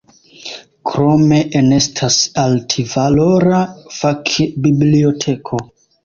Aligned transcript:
Krome 0.91 1.41
enestas 1.59 2.15
altvalora 2.43 3.59
fak-biblioteko. 3.97 5.61